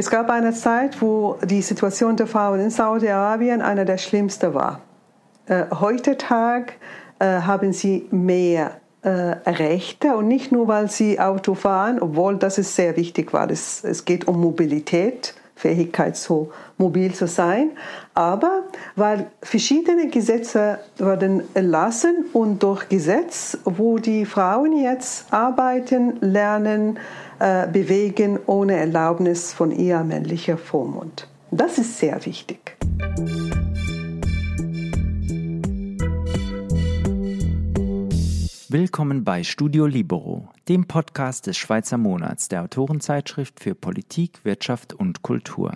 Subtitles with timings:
[0.00, 4.80] es gab eine Zeit, wo die Situation der Frauen in Saudi-Arabien eine der schlimmsten war.
[5.46, 6.72] Äh, heutzutage
[7.18, 12.56] äh, haben sie mehr äh, Rechte und nicht nur, weil sie Auto fahren, obwohl das
[12.56, 13.50] ist sehr wichtig war.
[13.50, 17.72] Es, es geht um Mobilität, Fähigkeit, so mobil zu sein,
[18.14, 18.62] aber
[18.96, 26.98] weil verschiedene Gesetze wurden erlassen und durch Gesetz, wo die Frauen jetzt arbeiten, lernen,
[27.40, 31.26] äh, bewegen ohne Erlaubnis von ihr männlicher Vormund.
[31.50, 32.76] Das ist sehr wichtig.
[38.68, 45.22] Willkommen bei Studio Libero, dem Podcast des Schweizer Monats der Autorenzeitschrift für Politik, Wirtschaft und
[45.22, 45.72] Kultur.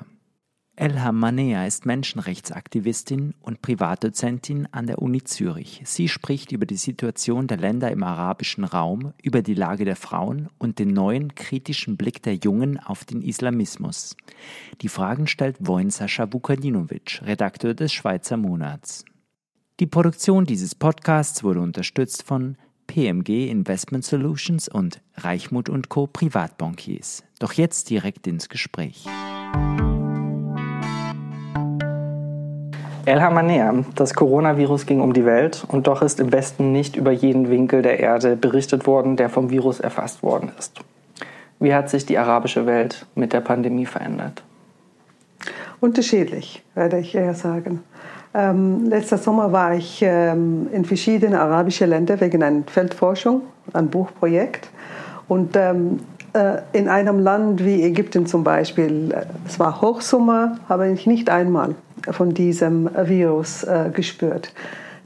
[0.77, 5.83] Elham Manea ist Menschenrechtsaktivistin und Privatdozentin an der Uni Zürich.
[5.85, 10.49] Sie spricht über die Situation der Länder im arabischen Raum, über die Lage der Frauen
[10.59, 14.17] und den neuen kritischen Blick der Jungen auf den Islamismus.
[14.81, 19.05] Die Fragen stellt Wojn Sascha Vukadinovic, Redakteur des Schweizer Monats.
[19.79, 22.57] Die Produktion dieses Podcasts wurde unterstützt von
[22.89, 26.09] PMG Investment Solutions und Reichmut Co.
[26.09, 27.23] Privatbankiers.
[27.39, 29.07] Doch jetzt direkt ins Gespräch.
[33.07, 37.13] El Hamanea, das Coronavirus ging um die Welt und doch ist im Westen nicht über
[37.13, 40.81] jeden Winkel der Erde berichtet worden, der vom Virus erfasst worden ist.
[41.59, 44.43] Wie hat sich die arabische Welt mit der Pandemie verändert?
[45.81, 47.81] Unterschiedlich, werde ich eher sagen.
[48.33, 53.43] Ähm, letzter Sommer war ich ähm, in verschiedenen arabischen Ländern wegen einer Feldforschung,
[53.75, 54.71] ein Buchprojekt.
[55.29, 56.01] Und ähm,
[56.33, 61.29] äh, in einem Land wie Ägypten zum Beispiel, äh, es war Hochsommer, habe ich nicht
[61.29, 61.75] einmal
[62.11, 64.53] von diesem Virus äh, gespürt.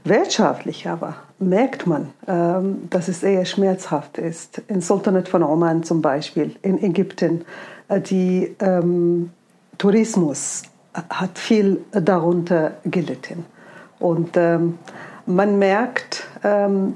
[0.03, 4.61] Wirtschaftlich aber merkt man, ähm, dass es eher schmerzhaft ist.
[4.67, 7.45] In Sultanat von Oman zum Beispiel, in Ägypten,
[7.87, 9.31] äh, die ähm,
[9.77, 13.45] Tourismus hat viel darunter gelitten.
[13.99, 14.79] Und ähm,
[15.25, 16.95] man merkt, ähm,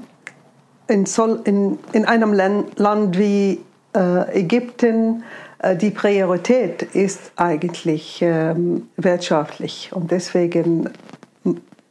[0.88, 1.06] in,
[1.44, 3.60] in, in, einem Land wie
[3.94, 9.90] äh, Ägypten, äh, die Priorität ist eigentlich ähm, wirtschaftlich.
[9.92, 10.90] Und deswegen,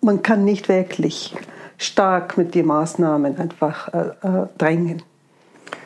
[0.01, 1.35] man kann nicht wirklich
[1.77, 5.01] stark mit den Maßnahmen einfach äh, äh drängen.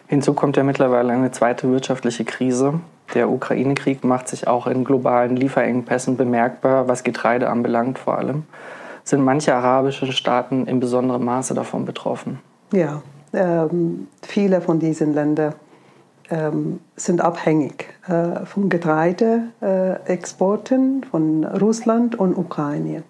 [0.08, 2.80] Hinzu kommt ja mittlerweile eine zweite wirtschaftliche Krise.
[3.14, 8.44] Der Ukraine-Krieg macht sich auch in globalen Lieferengpässen bemerkbar, was Getreide anbelangt vor allem.
[9.04, 12.40] Sind manche arabische Staaten in besonderem Maße davon betroffen?
[12.74, 13.02] Ja,
[13.34, 15.54] ähm, viele von diesen Ländern
[16.30, 23.04] ähm, sind abhängig äh, von Getreideexporten äh, von Russland und Ukraine.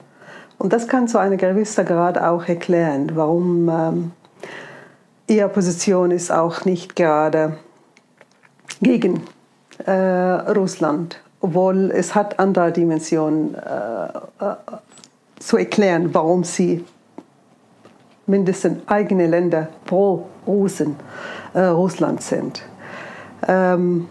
[0.57, 4.11] Und das kann zu einem gewissen Grad auch erklären, warum ähm,
[5.28, 7.57] ihre Position ist auch nicht gerade
[8.81, 9.22] gegen
[9.85, 14.07] äh, Russland, obwohl es hat andere Dimensionen äh,
[14.44, 14.55] äh,
[15.39, 16.84] zu erklären, warum sie
[18.25, 20.95] mindestens eigene Länder pro Russen,
[21.53, 22.63] äh, Russland sind.
[23.47, 24.07] Ähm,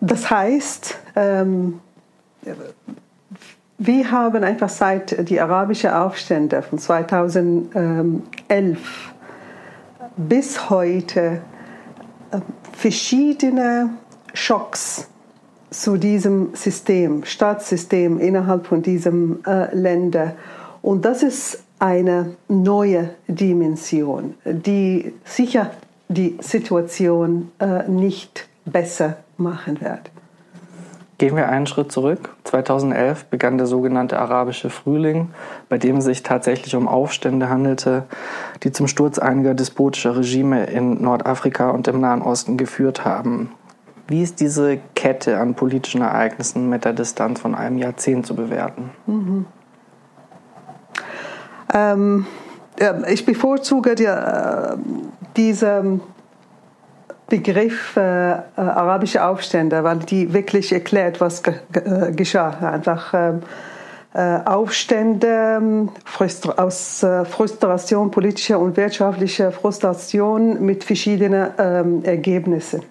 [0.00, 1.80] das heißt, ähm,
[3.78, 9.12] wir haben einfach seit die arabischen Aufstände von 2011
[10.16, 11.40] bis heute
[12.30, 12.40] äh,
[12.72, 13.90] verschiedene
[14.34, 15.08] Schocks
[15.70, 20.34] zu diesem System, Staatssystem innerhalb von diesem äh, Länder.
[20.82, 25.70] Und das ist eine neue Dimension, die sicher
[26.08, 30.10] die Situation äh, nicht besser machen wird.
[31.18, 32.36] Gehen wir einen Schritt zurück.
[32.44, 35.30] 2011 begann der sogenannte arabische Frühling,
[35.68, 38.04] bei dem es sich tatsächlich um Aufstände handelte,
[38.62, 43.50] die zum Sturz einiger despotischer Regime in Nordafrika und im Nahen Osten geführt haben.
[44.06, 48.90] Wie ist diese Kette an politischen Ereignissen mit der Distanz von einem Jahrzehnt zu bewerten?
[49.06, 49.46] Mhm.
[51.74, 52.26] Ähm,
[53.08, 54.76] ich bevorzuge die, äh,
[55.36, 56.00] diesen
[57.28, 62.50] Begriff äh, arabische Aufstände, weil die wirklich erklärt, was ge ge äh, geschah.
[62.72, 63.42] Einfach ähm,
[64.14, 72.82] äh, Aufstände ähm, Frustra aus äh, Frustration, politischer und wirtschaftlicher Frustration mit verschiedenen ähm, Ergebnissen.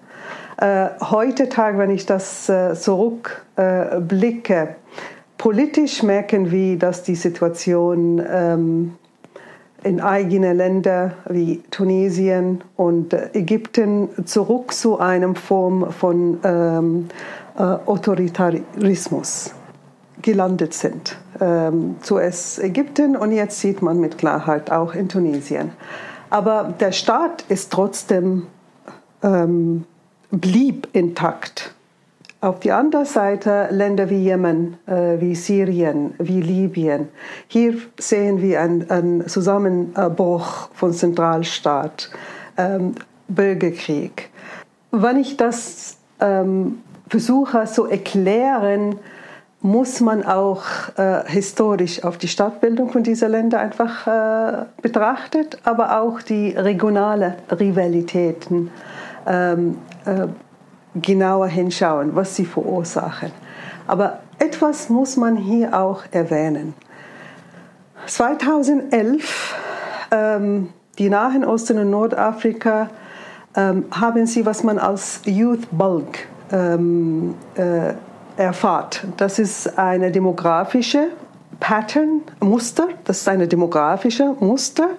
[0.58, 4.66] Äh, heutzutage, wenn ich das äh, zurückblicke, äh,
[5.36, 8.94] politisch merken wir, dass die Situation ähm,
[9.84, 17.08] in eigenen Ländern wie Tunesien und Ägypten zurück zu einer Form von ähm,
[17.56, 19.54] äh, Autoritarismus
[20.20, 21.16] gelandet sind.
[21.40, 25.70] Ähm, zuerst Ägypten und jetzt sieht man mit Klarheit auch in Tunesien.
[26.30, 28.46] Aber der Staat ist trotzdem
[29.22, 29.84] ähm,
[30.30, 31.74] blieb intakt.
[32.40, 37.08] Auf die andere Seite Länder wie Jemen, äh, wie Syrien, wie Libyen.
[37.48, 42.10] Hier sehen wir einen, einen Zusammenbruch von Zentralstaat,
[42.56, 42.94] ähm,
[43.26, 44.30] Bürgerkrieg.
[44.92, 49.00] Wenn ich das ähm, versuche zu erklären,
[49.60, 50.62] muss man auch
[50.96, 57.34] äh, historisch auf die Stadtbildung von dieser Länder einfach äh, betrachtet, aber auch die regionale
[57.50, 58.70] Rivalitäten
[59.26, 60.28] ähm, äh,
[61.02, 63.32] genauer hinschauen, was sie verursachen.
[63.86, 66.74] Aber etwas muss man hier auch erwähnen.
[68.06, 69.56] 2011,
[70.10, 70.68] ähm,
[70.98, 72.90] die Nahen Osten und Nordafrika
[73.56, 77.94] ähm, haben sie, was man als Youth Bulk ähm, äh,
[78.36, 79.04] erfahrt.
[79.16, 81.08] Das ist eine demografische
[81.60, 84.90] Pattern, Muster, das ist eine demografische Muster,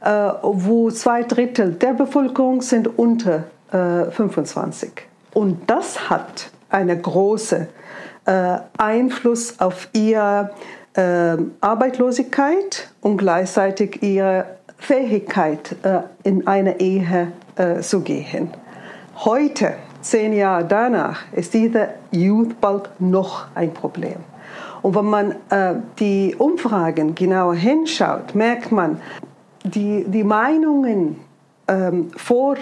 [0.00, 5.09] äh, wo zwei Drittel der Bevölkerung sind unter äh, 25.
[5.32, 7.68] Und das hat einen großen
[8.26, 10.50] äh, Einfluss auf ihre
[10.94, 14.46] äh, Arbeitslosigkeit und gleichzeitig ihre
[14.78, 18.50] Fähigkeit, äh, in eine Ehe äh, zu gehen.
[19.16, 22.56] Heute zehn Jahre danach ist dieser Youth
[22.98, 24.16] noch ein Problem.
[24.82, 29.00] Und wenn man äh, die Umfragen genauer hinschaut, merkt man,
[29.62, 31.20] die, die Meinungen
[31.68, 32.56] ähm, vor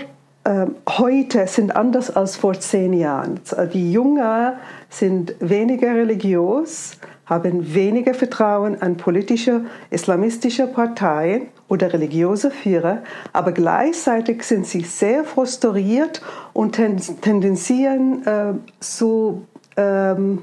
[0.88, 3.40] heute sind anders als vor zehn Jahren.
[3.72, 4.52] Die Jungen
[4.88, 6.96] sind weniger religiös,
[7.26, 13.02] haben weniger Vertrauen an politische islamistische Parteien oder religiöse Führer,
[13.32, 16.22] aber gleichzeitig sind sie sehr frustriert
[16.54, 19.46] und tendenzieren äh, zu,
[19.76, 20.42] ähm,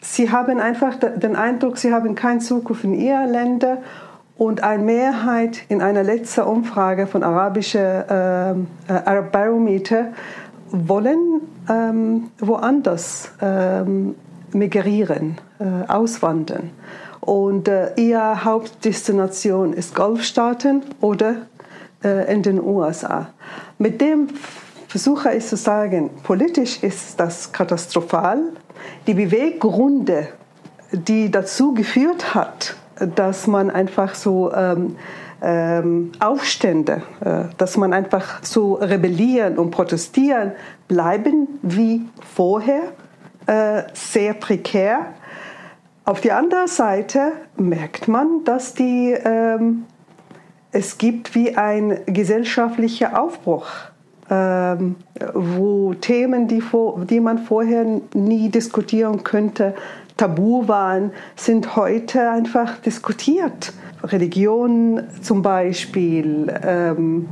[0.00, 3.78] sie haben einfach den Eindruck, sie haben keine Zukunft in ihren Ländern
[4.36, 8.56] und eine Mehrheit in einer letzten Umfrage von arabischer
[8.88, 10.08] äh, Arab Barometer
[10.70, 14.14] wollen ähm, woanders ähm,
[14.52, 16.70] migrieren, äh, auswandern.
[17.20, 21.36] Und äh, ihre Hauptdestination ist Golfstaaten oder
[22.02, 23.28] äh, in den USA.
[23.78, 24.28] Mit dem
[24.88, 28.40] versuche ich zu sagen, politisch ist das katastrophal.
[29.06, 30.28] Die Beweggründe,
[30.90, 32.76] die dazu geführt hat,
[33.06, 34.96] dass man einfach so ähm,
[35.42, 40.52] ähm, Aufstände, äh, dass man einfach so rebellieren und protestieren,
[40.88, 42.02] bleiben wie
[42.34, 42.82] vorher
[43.46, 45.06] äh, sehr prekär.
[46.04, 49.84] Auf der anderen Seite merkt man, dass die, ähm,
[50.70, 53.66] es gibt wie ein gesellschaftlicher Aufbruch,
[54.30, 54.96] ähm,
[55.34, 57.84] wo Themen, die, vor, die man vorher
[58.14, 59.74] nie diskutieren könnte,
[60.22, 63.72] tabu waren, sind heute einfach diskutiert.
[64.04, 67.28] Religion zum Beispiel, ähm,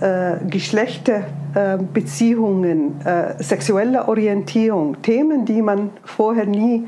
[0.00, 6.86] äh, Geschlechterbeziehungen, äh, sexuelle Orientierung, Themen, die man vorher nie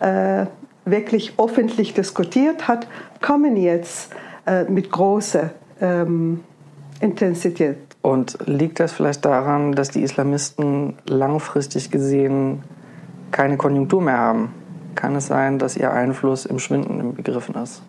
[0.00, 0.44] äh,
[0.84, 2.86] wirklich öffentlich diskutiert hat,
[3.22, 4.12] kommen jetzt
[4.46, 6.40] äh, mit großer ähm,
[7.00, 7.78] Intensität.
[8.02, 12.62] Und liegt das vielleicht daran, dass die Islamisten langfristig gesehen
[13.30, 14.52] keine Konjunktur mehr haben?
[14.98, 17.82] Kann es sein, dass ihr Einfluss im Schwinden begriffen ist?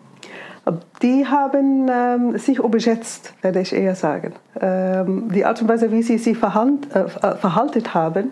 [1.02, 4.34] Die haben ähm, sich überschätzt, werde ich eher sagen.
[4.60, 8.30] Ähm, die Art und Weise, wie sie sich verhalt, äh, äh verhalten haben,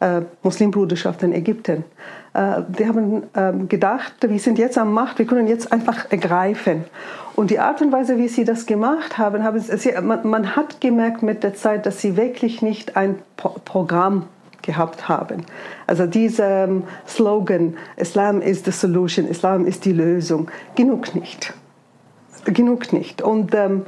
[0.00, 1.84] äh, Muslimbruderschaft in Ägypten,
[2.32, 6.84] äh, die haben ähm, gedacht, wir sind jetzt am Macht, wir können jetzt einfach ergreifen.
[7.34, 10.80] Und die Art und Weise, wie sie das gemacht haben, haben sie, man, man, hat
[10.80, 14.24] gemerkt mit der Zeit, dass sie wirklich nicht ein Pro Programm
[14.66, 15.46] gehabt haben.
[15.86, 21.54] Also dieser ähm, Slogan, Islam is the solution, Islam ist die Lösung, genug nicht.
[22.44, 23.22] Genug nicht.
[23.22, 23.86] Und ähm,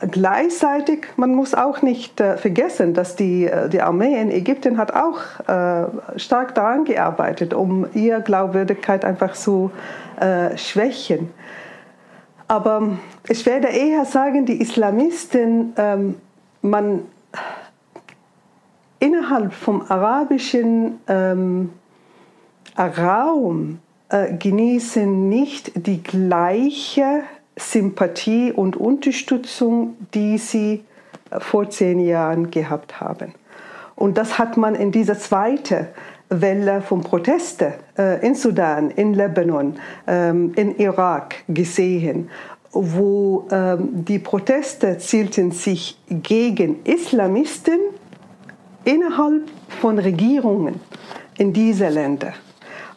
[0.00, 4.92] gleichzeitig, man muss auch nicht äh, vergessen, dass die, äh, die Armee in Ägypten hat
[4.94, 9.70] auch äh, stark daran gearbeitet, um ihre Glaubwürdigkeit einfach zu
[10.20, 11.30] äh, schwächen.
[12.46, 12.98] Aber
[13.28, 16.14] ich werde eher sagen, die Islamisten, ähm,
[16.62, 17.02] man
[19.00, 21.70] innerhalb vom arabischen ähm,
[22.76, 27.22] Raum äh, genießen nicht die gleiche
[27.56, 30.84] Sympathie und Unterstützung, die sie
[31.30, 33.34] äh, vor zehn Jahren gehabt haben.
[33.96, 35.88] Und das hat man in dieser zweiten
[36.28, 39.76] Welle von Protesten äh, in Sudan, in Lebanon,
[40.06, 42.30] ähm, in Irak gesehen,
[42.72, 47.78] wo ähm, die Proteste zielten sich gegen Islamisten
[48.88, 49.42] innerhalb
[49.80, 50.80] von Regierungen
[51.36, 52.32] in diese Länder.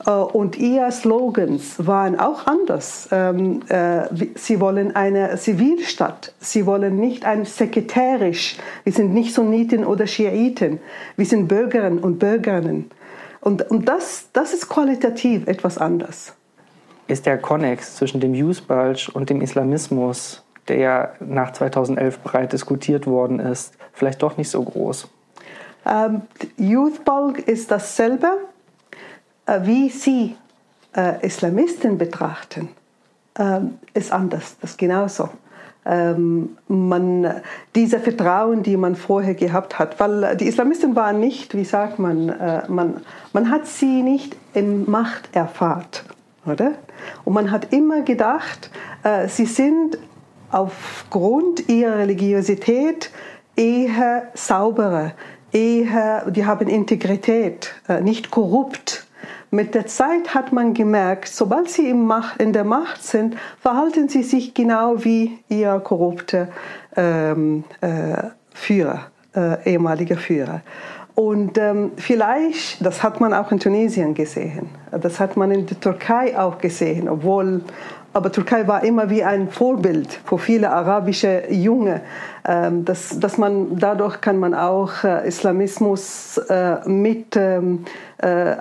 [0.05, 3.09] Äh, und ihre Slogans waren auch anders.
[3.11, 4.03] Ähm, äh,
[4.35, 6.33] sie wollen eine Zivilstadt.
[6.39, 8.57] Sie wollen nicht ein sekretärisch.
[8.85, 10.79] Wir sind nicht Sunniten oder Schiiten.
[11.17, 12.89] Wir sind Bürgerinnen und Bürgerinnen.
[13.41, 16.33] Und, und das, das ist qualitativ etwas anders.
[17.07, 23.39] Ist der Konnex zwischen dem Bulge und dem Islamismus, der nach 2011 breit diskutiert worden
[23.39, 25.09] ist, vielleicht doch nicht so groß?
[25.85, 26.21] Ähm,
[26.57, 28.27] Youth Bulge ist dasselbe,
[29.45, 30.35] äh, wie Sie
[30.95, 32.69] äh, Islamisten betrachten,
[33.37, 34.57] ähm, ist anders.
[34.61, 35.29] Das ist genauso.
[35.83, 37.41] Ähm, man,
[37.73, 42.29] diese Vertrauen, die man vorher gehabt hat, weil die Islamisten waren nicht, wie sagt man,
[42.29, 43.01] äh, man,
[43.33, 46.03] man hat sie nicht in Macht erfahrt,
[46.45, 46.73] oder?
[47.25, 48.69] Und man hat immer gedacht,
[49.01, 49.97] äh, sie sind
[50.51, 53.09] aufgrund ihrer Religiosität
[53.55, 55.13] eher sauberer,
[55.51, 59.07] eher, die haben Integrität, äh, nicht korrupt.
[59.49, 64.53] Mit der Zeit hat man gemerkt, sobald sie in der Macht sind, verhalten sie sich
[64.53, 66.47] genau wie ihr korrupte
[66.95, 70.61] ähm, äh, Führer, äh, ehemaliger Führer.
[71.15, 75.79] Und ähm, vielleicht, das hat man auch in Tunesien gesehen, das hat man in der
[75.79, 77.61] Türkei auch gesehen, obwohl,
[78.13, 82.01] aber Türkei war immer wie ein Vorbild für viele arabische Junge.
[82.45, 87.85] Ähm, das, dass man, dadurch kann man auch äh, Islamismus äh, mit ähm,
[88.17, 88.55] äh,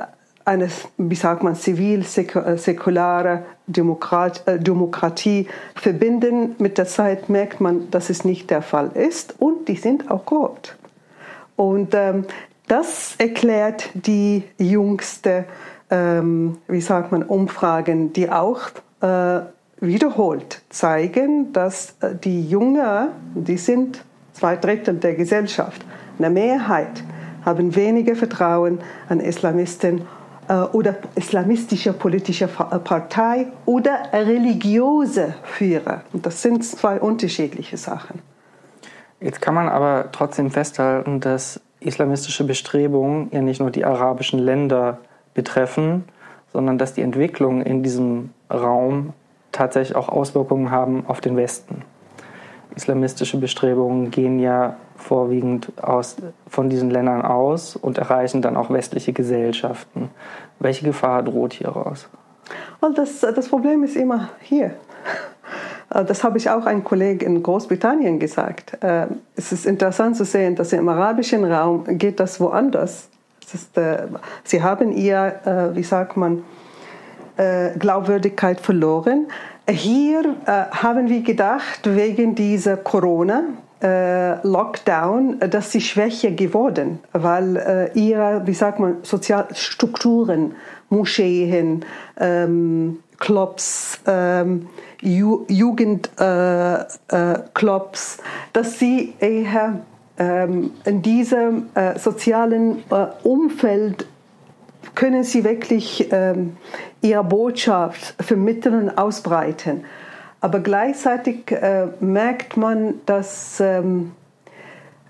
[0.45, 6.54] eine, wie sagt man, zivil-säkulare äh, Demokrat, äh, Demokratie verbinden.
[6.59, 10.25] Mit der Zeit merkt man, dass es nicht der Fall ist und die sind auch
[10.25, 10.76] korrupt.
[11.57, 12.25] Und ähm,
[12.69, 15.45] das erklärt die jüngste,
[15.90, 18.61] ähm, wie sagt man, Umfragen, die auch
[19.80, 24.02] wiederholt zeigen, dass äh, die Jungen, die sind
[24.33, 25.85] zwei Drittel der Gesellschaft,
[26.19, 27.02] eine Mehrheit,
[27.45, 30.02] haben weniger Vertrauen an Islamisten
[30.49, 36.02] äh, oder islamistische politische äh, Partei oder religiöse Führer.
[36.12, 38.21] Und das sind zwei unterschiedliche Sachen.
[39.21, 44.99] Jetzt kann man aber trotzdem festhalten, dass islamistische Bestrebungen ja nicht nur die arabischen Länder
[45.33, 46.04] betreffen,
[46.52, 49.12] sondern dass die Entwicklung in diesem Raum
[49.52, 51.83] tatsächlich auch Auswirkungen haben auf den Westen.
[52.76, 56.16] Islamistische Bestrebungen gehen ja vorwiegend aus,
[56.47, 60.11] von diesen Ländern aus und erreichen dann auch westliche Gesellschaften.
[60.61, 62.09] Welche Gefahr droht hieraus?
[62.80, 64.75] Und das, das Problem ist immer hier.
[65.88, 68.80] Das habe ich auch einem Kollegen in Großbritannien gesagt.
[68.80, 73.09] Äh, es ist interessant zu sehen, dass im arabischen Raum geht das woanders.
[73.54, 74.07] Ist, äh,
[74.45, 76.45] sie haben ihr, äh, wie sagt man,
[77.78, 79.28] Glaubwürdigkeit verloren.
[79.66, 83.45] Hier haben wir gedacht, wegen dieser Corona,
[83.83, 90.54] äh, Lockdown, dass sie schwächer geworden, weil äh, ihre, wie sagt man, Sozialstrukturen,
[90.90, 91.85] Moscheen,
[92.19, 94.69] ähm, Clubs, ähm,
[95.00, 96.19] Ju Jugendclubs,
[97.11, 99.80] äh, äh, dass sie eher
[100.21, 104.07] in diesem äh, sozialen äh, Umfeld
[104.95, 106.57] können sie wirklich ähm,
[107.00, 109.85] ihre Botschaft vermitteln und ausbreiten.
[110.41, 114.12] Aber gleichzeitig äh, merkt man, dass ähm,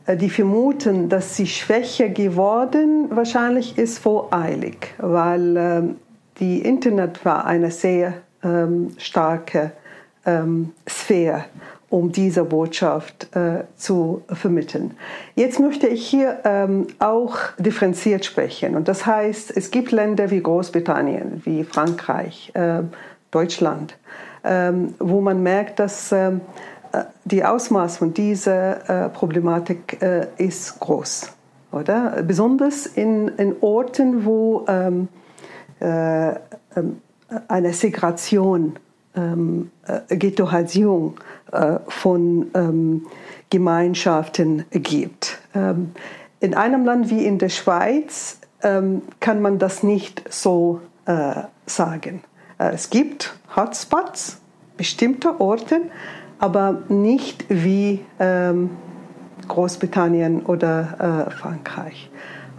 [0.07, 5.97] äh, die vermuten, dass sie schwächer geworden wahrscheinlich ist voreilig, weil ähm,
[6.39, 9.73] die Internet war eine sehr ähm, starke
[10.27, 11.45] ähm, Sphäre,
[11.91, 14.97] um diese Botschaft äh, zu vermitteln.
[15.35, 18.77] Jetzt möchte ich hier ähm, auch differenziert sprechen.
[18.77, 22.83] Und das heißt, es gibt Länder wie Großbritannien, wie Frankreich, äh,
[23.33, 23.99] Deutschland,
[24.45, 26.41] ähm, wo man merkt, dass ähm,
[26.93, 31.33] äh, die Ausmaß von dieser äh, Problematik äh, ist groß,
[31.73, 32.23] oder?
[32.23, 35.09] Besonders in, in Orten, wo ähm,
[35.81, 36.31] äh,
[36.77, 37.01] ähm,
[37.49, 38.77] eine Segregation,
[39.15, 41.21] ähm, äh, Ghettoisierung
[41.53, 43.07] äh, von ähm,
[43.51, 45.39] Gemeinschaften gibt.
[45.55, 45.93] Ähm,
[46.41, 50.83] in einem Land wie in der Schweiz kann man das nicht so
[51.65, 52.23] sagen.
[52.61, 54.39] Äh, es gibt Hotspots,
[54.77, 55.81] bestimmte Orte,
[56.39, 58.71] aber nicht wie ähm,
[59.49, 62.11] Großbritannien oder äh, Frankreich.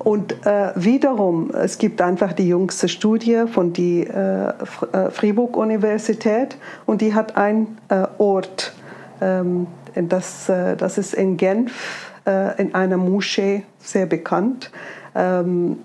[0.04, 4.56] Und äh, wiederum, es gibt einfach die jüngste Studie von der
[4.94, 8.74] äh, äh Fribourg-Universität und die hat einen äh, Ort,
[9.22, 12.08] ähm, das, äh, das ist in Genf,
[12.60, 14.70] in einer Moschee sehr bekannt.
[15.16, 15.80] Ähm,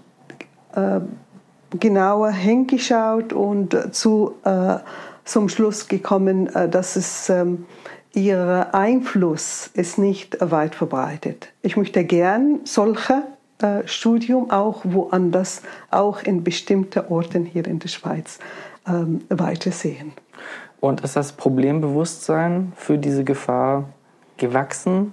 [1.70, 4.76] genauer hingeschaut und zu, äh,
[5.24, 7.66] zum Schluss gekommen, äh, dass es ähm,
[8.12, 11.52] ihr Einfluss ist nicht weit verbreitet.
[11.62, 13.22] Ich möchte gern solche
[13.62, 18.38] äh, Studium auch woanders, auch in bestimmten Orten hier in der Schweiz
[18.86, 20.12] ähm, weitersehen.
[20.80, 23.88] Und ist das Problembewusstsein für diese Gefahr
[24.36, 25.12] gewachsen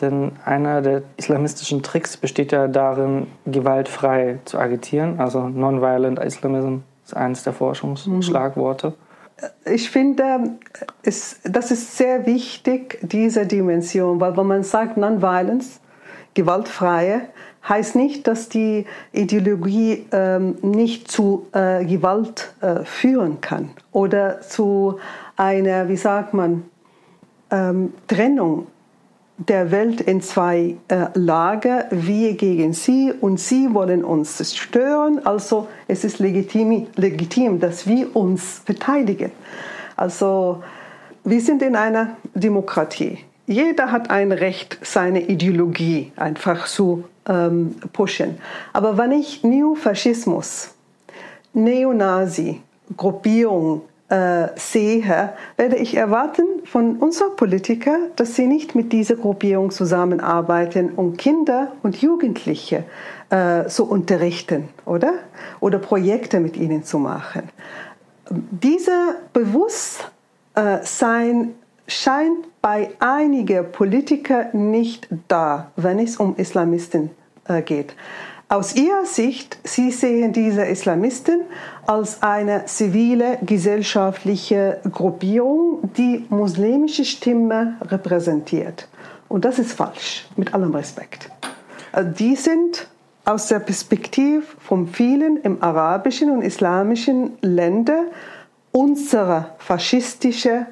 [0.00, 5.20] Denn einer der islamistischen Tricks besteht ja darin, gewaltfrei zu agitieren.
[5.20, 8.94] Also Nonviolent Islamism ist eines der Forschungsschlagworte.
[9.64, 10.56] Ich finde,
[11.02, 15.80] es, das ist sehr wichtig, diese Dimension, weil wenn man sagt Nonviolence,
[16.34, 17.22] gewaltfreie,
[17.68, 24.98] heißt nicht, dass die Ideologie ähm, nicht zu äh, Gewalt äh, führen kann oder zu
[25.36, 26.64] einer, wie sagt man,
[27.50, 28.66] ähm, Trennung
[29.36, 35.24] der Welt in zwei äh, Lager, wir gegen sie und sie wollen uns stören.
[35.26, 39.32] Also es ist legitim, legitim, dass wir uns verteidigen.
[39.96, 40.62] Also
[41.24, 43.18] wir sind in einer Demokratie.
[43.46, 48.38] Jeder hat ein Recht, seine Ideologie einfach zu ähm, pushen.
[48.72, 50.74] Aber wenn ich Neofaschismus,
[51.52, 52.62] Neonazi,
[52.96, 59.70] Gruppierung äh, sehe, werde ich erwarten von unseren Politikern, dass sie nicht mit dieser Gruppierung
[59.70, 62.84] zusammenarbeiten, um Kinder und Jugendliche
[63.30, 65.14] äh, zu unterrichten, oder?
[65.60, 67.48] Oder Projekte mit ihnen zu machen.
[68.30, 71.54] Dieser Bewusstsein
[71.86, 77.10] scheint bei einigen Politikern nicht da, wenn es um Islamisten
[77.46, 77.94] äh, geht.
[78.48, 81.42] Aus ihrer Sicht, sie sehen diese Islamisten
[81.86, 88.88] als eine zivile gesellschaftliche Gruppierung, die muslimische Stimme repräsentiert.
[89.28, 91.30] Und das ist falsch, mit allem Respekt.
[91.92, 92.88] Äh, die sind
[93.24, 98.08] aus der Perspektive von vielen im arabischen und islamischen Ländern
[98.70, 100.66] unsere faschistische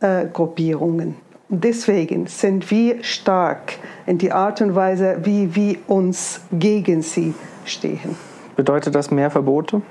[0.00, 1.16] äh, Gruppierungen.
[1.48, 3.74] Deswegen sind wir stark
[4.06, 7.34] in die Art und Weise, wie wir uns gegen sie
[7.64, 8.16] stehen.
[8.56, 9.82] Bedeutet das mehr Verbote?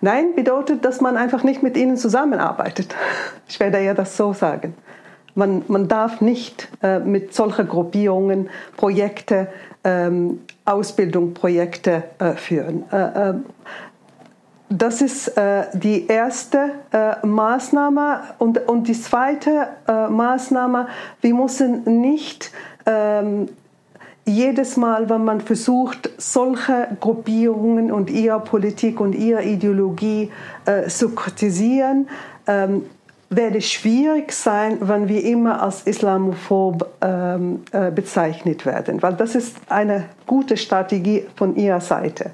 [0.00, 2.94] Nein, bedeutet, dass man einfach nicht mit ihnen zusammenarbeitet.
[3.48, 4.74] Ich werde ja das so sagen.
[5.34, 9.48] Man, man darf nicht äh, mit solchen Gruppierungen Projekte,
[9.84, 12.84] ähm, Ausbildungsprojekte äh, führen.
[12.90, 13.34] Äh, äh
[14.72, 18.20] das ist äh, die erste äh, Maßnahme.
[18.38, 20.88] Und, und die zweite äh, Maßnahme,
[21.20, 22.50] wir müssen nicht
[22.86, 23.48] ähm,
[24.24, 30.30] jedes Mal, wenn man versucht, solche Gruppierungen und ihre Politik und ihre Ideologie
[30.64, 32.08] äh, zu kritisieren,
[32.46, 32.84] ähm,
[33.28, 39.56] werde schwierig sein, wenn wir immer als islamophob ähm, äh, bezeichnet werden, weil das ist
[39.68, 42.32] eine gute Strategie von ihrer Seite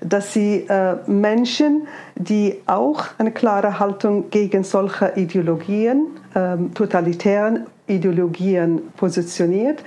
[0.00, 8.82] dass sie äh, Menschen, die auch eine klare Haltung gegen solche Ideologien, ähm, totalitären Ideologien
[8.96, 9.82] positioniert,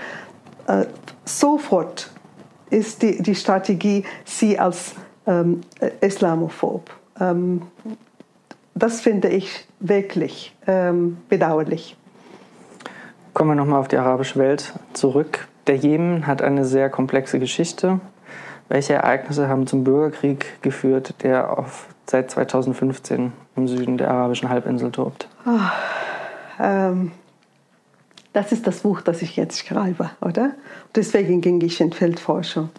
[0.67, 0.85] äh,
[1.23, 2.11] sofort
[2.69, 4.95] ist die, die Strategie, sie als
[5.27, 5.61] ähm,
[6.01, 6.89] islamophob.
[7.19, 7.61] Ähm,
[8.73, 11.97] das finde ich wirklich ähm, bedauerlich.
[13.33, 15.47] Kommen wir nochmal auf die arabische Welt zurück.
[15.67, 17.99] Der Jemen hat eine sehr komplexe Geschichte.
[18.71, 24.93] Welche Ereignisse haben zum Bürgerkrieg geführt, der auf, seit 2015 im Süden der arabischen Halbinsel
[24.93, 25.27] tobt?
[25.45, 25.59] Oh,
[26.57, 27.11] ähm,
[28.31, 30.51] das ist das Buch, das ich jetzt schreibe, oder?
[30.95, 32.69] Deswegen ging ich in Feldforschung.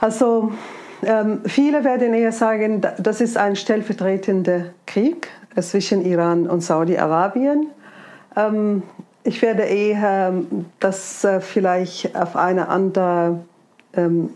[0.00, 0.50] Also
[1.04, 7.68] ähm, viele werden eher sagen, das ist ein stellvertretender Krieg zwischen Iran und Saudi-Arabien.
[8.34, 8.82] Ähm,
[9.22, 10.34] ich werde eher
[10.80, 13.38] das äh, vielleicht auf eine andere
[13.96, 14.30] ähm,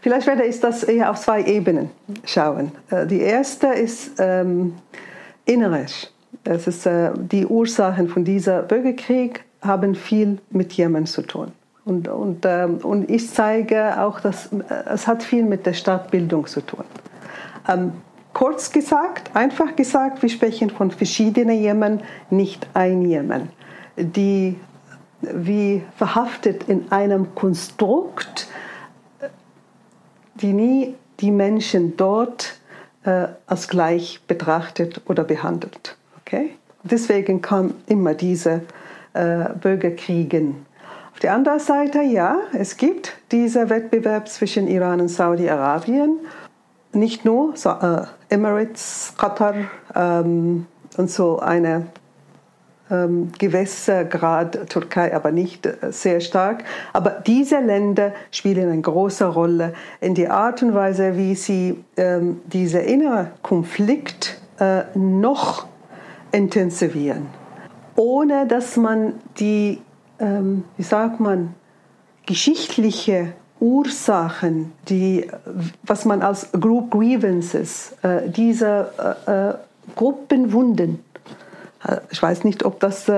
[0.00, 1.90] Vielleicht werde ich das eher auf zwei Ebenen
[2.24, 2.72] schauen.
[2.90, 4.74] Äh, die erste ist ähm,
[5.44, 6.12] Inneres.
[6.44, 11.52] Das ist, äh, die Ursachen von diesem Bürgerkrieg haben viel mit Jemen zu tun.
[11.84, 16.46] Und, und, ähm, und ich zeige auch, dass äh, es hat viel mit der Stadtbildung
[16.46, 16.84] zu tun.
[17.68, 17.92] Ähm,
[18.32, 23.50] kurz gesagt, einfach gesagt, wir sprechen von verschiedenen Jemen, nicht ein Jemen,
[23.96, 24.56] die
[25.22, 28.48] wie verhaftet in einem Konstrukt
[30.40, 32.58] die nie die Menschen dort
[33.04, 35.96] äh, als gleich betrachtet oder behandelt.
[36.20, 36.50] Okay?
[36.82, 38.62] Deswegen kam immer diese
[39.14, 40.66] äh, Bürgerkriegen.
[41.12, 46.18] Auf der anderen Seite, ja, es gibt diesen Wettbewerb zwischen Iran und Saudi-Arabien.
[46.92, 49.54] Nicht nur so, äh, Emirates, Qatar
[49.94, 51.86] ähm, und so eine
[52.90, 56.64] ähm, gewisser Grad Türkei, aber nicht äh, sehr stark.
[56.92, 62.40] Aber diese Länder spielen eine große Rolle in der Art und Weise, wie sie ähm,
[62.46, 65.66] diesen inneren Konflikt äh, noch
[66.32, 67.26] intensivieren,
[67.96, 69.80] ohne dass man die,
[70.18, 71.54] ähm, wie sagt man,
[72.26, 75.30] geschichtliche Ursachen, die,
[75.82, 78.90] was man als Group Grievances, äh, diese
[79.26, 79.54] äh, äh
[79.94, 80.98] Gruppenwunden
[82.10, 83.10] Ich weiß nicht, ob das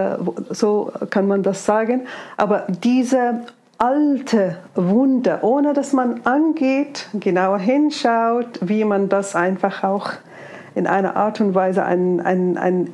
[0.51, 3.43] so kann man das sagen, aber diese
[3.79, 10.11] alte Wunder, ohne dass man angeht, genauer hinschaut, wie man das einfach auch
[10.75, 12.91] in einer Art und Weise ein, ein, ein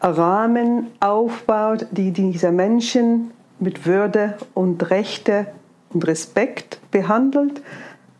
[0.00, 5.46] Rahmen aufbaut, die diese Menschen mit Würde und Rechte
[5.92, 7.62] und Respekt behandelt,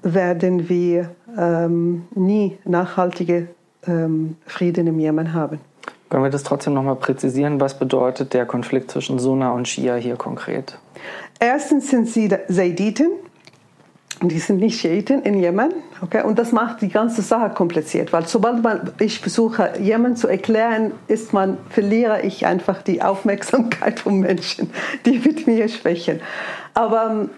[0.03, 3.49] werden wir ähm, nie nachhaltige
[3.87, 5.61] ähm, Frieden im Jemen haben.
[6.09, 7.61] Können wir das trotzdem nochmal präzisieren?
[7.61, 10.79] Was bedeutet der Konflikt zwischen Sunna und Schia hier konkret?
[11.41, 13.11] Erstens sind sie Saiditen.
[14.23, 15.75] Die sind nicht Schiiten in Jemen.
[16.01, 16.23] Okay?
[16.23, 20.93] Und das macht die ganze Sache kompliziert, weil sobald man, ich versuche, Jemen zu erklären,
[21.07, 24.71] ist man, verliere ich einfach die Aufmerksamkeit von Menschen,
[25.05, 26.21] die mit mir sprechen.
[26.73, 27.29] Aber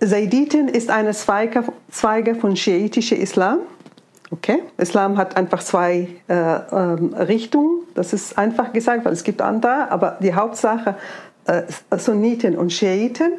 [0.00, 3.58] ähm, ist eine Zweige, Zweige von schiitischer Islam.
[4.30, 4.62] Okay?
[4.76, 7.82] Islam hat einfach zwei äh, ähm, Richtungen.
[7.94, 10.96] Das ist einfach gesagt, weil es gibt andere, aber die Hauptsache
[11.46, 11.62] äh,
[11.96, 13.32] Sunniten und Schiiten.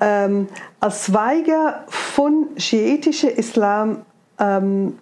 [0.00, 0.48] Ähm,
[0.80, 4.02] als Zweige von schiitischer Islam
[4.38, 4.98] ähm,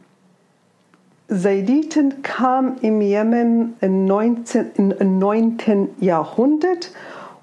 [1.28, 5.88] Saiditen kam im Jemen im 19, im 9.
[6.00, 6.92] Jahrhundert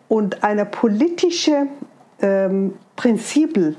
[0.08, 1.68] und eine politische
[2.22, 3.76] ähm, Prinzip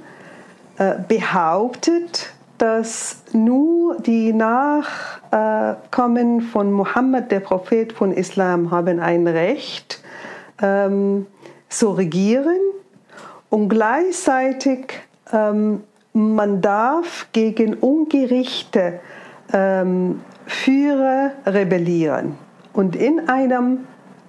[0.78, 4.92] äh, behauptet, dass nur die Nachkommen
[6.42, 10.00] von Mohammed, der Prophet von Islam, haben ein Recht
[10.62, 11.26] ähm,
[11.68, 12.60] zu regieren
[13.50, 14.92] und gleichzeitig
[15.32, 19.00] ähm, man darf gegen Ungerichte
[19.52, 22.38] ähm, Führer rebellieren.
[22.74, 23.88] Und in einem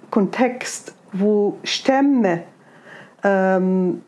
[0.10, 2.42] Kontext, wo Stämme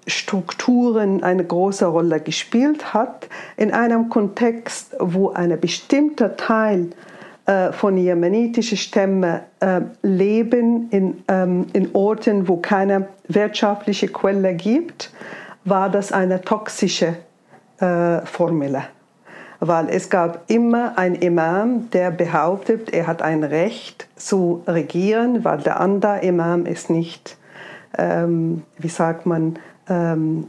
[0.07, 6.89] Strukturen eine große Rolle gespielt hat, in einem Kontext, wo ein bestimmter Teil
[7.45, 15.11] äh, von jemenitischen Stämmen äh, leben in, ähm, in Orten, wo keine wirtschaftliche Quelle gibt,
[15.63, 17.17] war das eine toxische
[17.79, 18.81] äh, Formel.
[19.59, 25.59] Weil es gab immer einen Imam, der behauptet, er hat ein Recht zu regieren, weil
[25.59, 27.37] der andere Imam ist nicht
[27.97, 30.47] ähm, wie sagt man, ähm,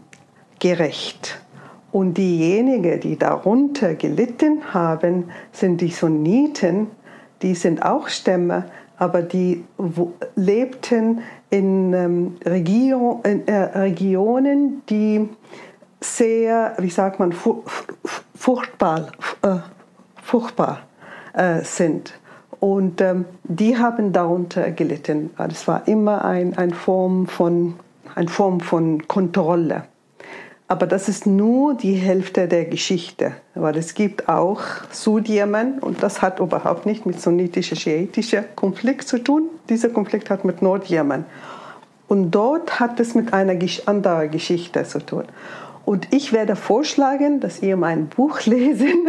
[0.59, 1.41] gerecht.
[1.93, 6.89] Und diejenigen, die darunter gelitten haben, sind die Sunniten,
[7.43, 8.65] die sind auch Stämme,
[8.99, 9.65] aber die
[10.35, 15.29] lebten in, ähm, Region, in äh, Regionen, die
[16.01, 17.33] sehr, wie sagt man,
[18.35, 19.57] furchtbar, äh,
[20.23, 20.81] furchtbar
[21.35, 22.19] äh, sind.
[22.61, 25.31] Und ähm, die haben darunter gelitten.
[25.49, 27.75] Es war immer ein, ein Form von,
[28.15, 29.85] eine Form von Kontrolle.
[30.69, 36.23] Aber das ist nur die Hälfte der Geschichte, weil es gibt auch Südjemen und das
[36.23, 39.49] hat überhaupt nicht mit sunnitischer, schiitischer Konflikt zu tun.
[39.69, 41.25] Dieser Konflikt hat mit Nordjemen.
[42.09, 45.25] Und dort hat es mit einer anderen Geschichte zu tun.
[45.87, 49.09] Und ich werde vorschlagen, dass ihr mein Buch lesen,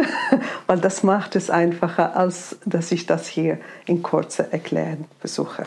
[0.66, 5.64] weil das macht es einfacher, als dass ich das hier in kurze erklären versuche.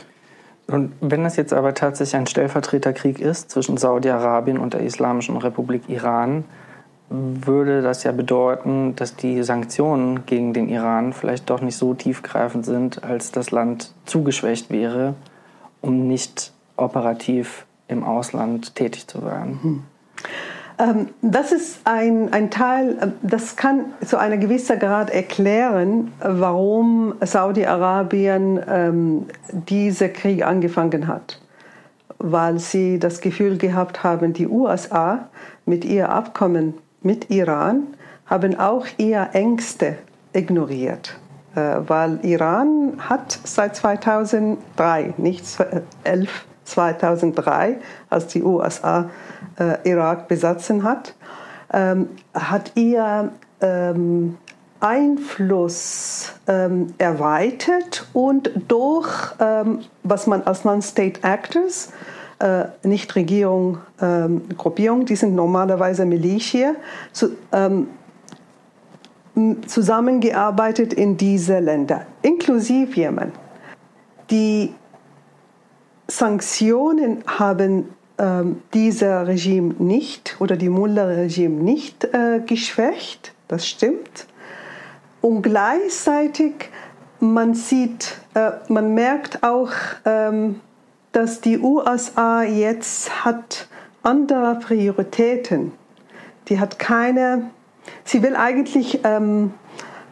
[0.67, 5.83] Und wenn es jetzt aber tatsächlich ein Stellvertreterkrieg ist zwischen Saudi-Arabien und der Islamischen Republik
[5.89, 6.45] Iran,
[7.09, 12.65] würde das ja bedeuten, dass die Sanktionen gegen den Iran vielleicht doch nicht so tiefgreifend
[12.65, 15.15] sind, als das Land zugeschwächt wäre,
[15.81, 19.59] um nicht operativ im Ausland tätig zu werden.
[19.61, 19.83] Hm.
[20.81, 27.13] Ähm, das ist ein, ein Teil, äh, das kann zu einer gewissen Grad erklären, warum
[27.21, 31.39] Saudi-Arabien ähm, diesen Krieg angefangen hat.
[32.17, 35.29] Weil sie das Gefühl gehabt haben, die USA
[35.65, 37.87] mit ihr Abkommen mit Iran
[38.25, 39.97] haben auch ihre Ängste
[40.33, 41.17] ignoriert.
[41.55, 45.45] Äh, weil Iran hat seit 2003, nicht
[46.05, 47.77] 11, 2003,
[48.09, 49.09] als die USA
[49.57, 51.15] äh, Irak besetzen hat,
[51.73, 54.37] ähm, hat ihr ähm,
[54.79, 59.09] Einfluss ähm, erweitert und durch,
[59.39, 61.91] ähm, was man als Non-State Actors,
[62.39, 66.73] äh, Nichtregierung, ähm, Gruppierung, die sind normalerweise Militia,
[67.11, 67.87] zu, ähm,
[69.67, 73.31] zusammengearbeitet in diese Länder, inklusive Jemen.
[74.29, 74.73] Die
[76.07, 77.89] Sanktionen haben
[78.21, 84.27] ähm, dieser Regime nicht oder die Mullah-Regime nicht äh, geschwächt, das stimmt.
[85.21, 86.69] Und gleichzeitig
[87.19, 89.71] man sieht, äh, man merkt auch,
[90.05, 90.59] ähm,
[91.13, 93.67] dass die USA jetzt hat
[94.03, 95.71] andere Prioritäten.
[96.47, 97.49] Die hat keine,
[98.03, 99.53] sie will eigentlich ähm,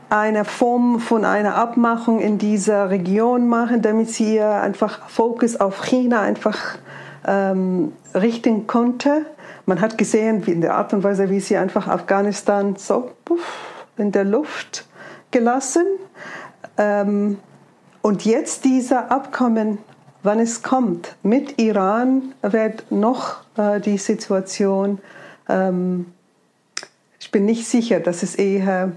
[0.10, 6.22] eine Form von einer Abmachung in dieser Region machen, damit sie einfach Fokus auf China
[6.22, 6.80] einfach
[7.26, 9.26] ähm, richten konnte.
[9.66, 13.42] Man hat gesehen, wie in der Art und Weise, wie sie einfach Afghanistan so puff,
[13.98, 14.86] in der Luft
[15.32, 15.86] gelassen.
[16.78, 17.40] Ähm,
[18.02, 19.78] und jetzt dieser Abkommen,
[20.24, 25.00] wann es kommt, mit Iran wird noch äh, die Situation,
[25.48, 26.06] ähm,
[27.20, 28.94] ich bin nicht sicher, dass es eher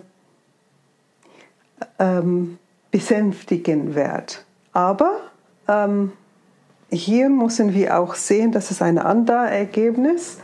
[1.98, 2.58] ähm,
[2.90, 4.44] besänftigen wird.
[4.72, 5.20] Aber
[5.66, 6.12] ähm,
[6.92, 10.38] hier müssen wir auch sehen, dass es ein anderes Ergebnis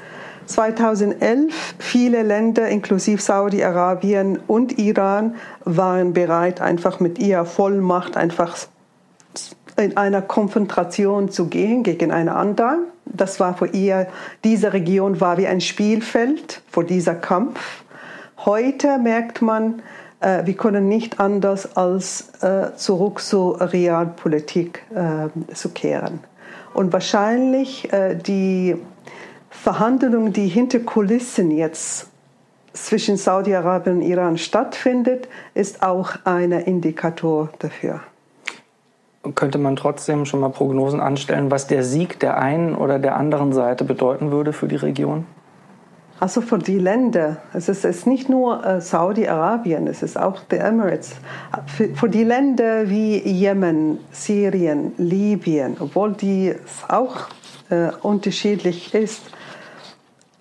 [0.46, 5.34] 2011 viele Länder, inklusive Saudi-Arabien und Iran,
[5.64, 8.56] waren bereit, einfach mit ihrer Vollmacht einfach
[9.76, 12.78] in einer Konfrontation zu gehen gegen eine andere.
[13.04, 14.06] Das war für ihr,
[14.42, 17.60] diese Region war wie ein Spielfeld für dieser Kampf.
[18.38, 19.82] Heute merkt man,
[20.20, 26.20] äh, wir können nicht anders als äh, zurück zur Realpolitik äh, zu kehren.
[26.78, 28.76] Und wahrscheinlich äh, die
[29.50, 32.08] Verhandlungen, die hinter Kulissen jetzt
[32.72, 37.98] zwischen Saudi-Arabien und Iran stattfindet, ist auch ein Indikator dafür.
[39.34, 43.52] Könnte man trotzdem schon mal Prognosen anstellen, was der Sieg der einen oder der anderen
[43.52, 45.26] Seite bedeuten würde für die Region?
[46.20, 50.40] Also für die Länder, es ist, es ist nicht nur äh, Saudi-Arabien, es ist auch
[50.50, 51.14] die Emirates.
[51.66, 56.54] Für, für, die Länder wie Jemen, Syrien, Libyen, obwohl die
[56.88, 57.28] auch
[57.70, 59.22] äh, unterschiedlich ist,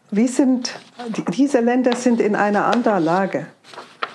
[0.09, 0.73] wir sind,
[1.35, 3.45] diese Länder sind in einer anderen Lage,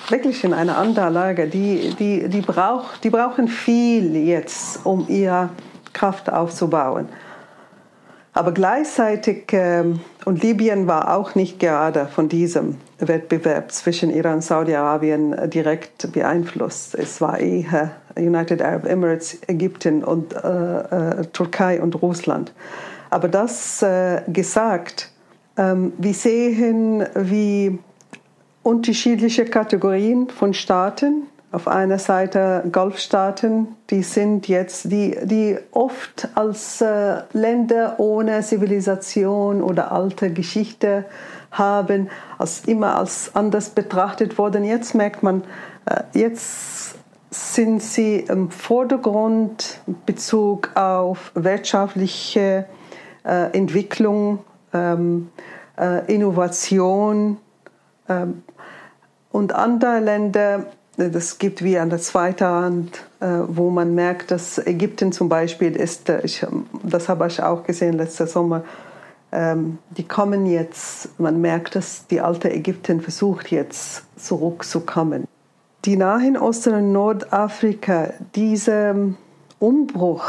[0.08, 1.46] wirklich in einer anderen Lage.
[1.46, 5.50] Die, die, die, brauch, die brauchen viel jetzt, um ihre
[5.92, 7.08] Kraft aufzubauen.
[8.34, 14.42] Aber gleichzeitig, ähm, und Libyen war auch nicht gerade von diesem Wettbewerb zwischen Iran und
[14.42, 16.94] Saudi-Arabien direkt beeinflusst.
[16.94, 22.54] Es war eher United Arab Emirates, Ägypten und äh, äh, Türkei und Russland.
[23.10, 25.10] Aber das äh, gesagt,
[25.58, 27.78] ähm, wir sehen, wie
[28.62, 36.80] unterschiedliche Kategorien von Staaten auf einer Seite Golfstaaten, die sind jetzt, die, die oft als
[36.80, 41.04] äh, Länder ohne Zivilisation oder alte Geschichte
[41.50, 44.64] haben, als immer als anders betrachtet wurden.
[44.64, 45.44] Jetzt merkt man,
[45.84, 46.96] äh, jetzt
[47.30, 52.66] sind sie im Vordergrund in Bezug auf wirtschaftliche
[53.24, 54.38] äh, Entwicklung,
[54.72, 55.30] ähm,
[55.78, 57.36] äh, Innovation
[58.08, 58.42] ähm,
[59.30, 64.58] und andere Länder das gibt wie an der zweiten Hand, äh, wo man merkt, dass
[64.58, 66.46] Ägypten zum Beispiel ist, äh, ich,
[66.82, 68.64] das habe ich auch gesehen letzten Sommer,
[69.32, 75.26] ähm, die kommen jetzt, man merkt, dass die alte Ägypten versucht jetzt zurückzukommen.
[75.86, 78.94] Die Nahen Osten und Nordafrika, dieser
[79.58, 80.26] Umbruch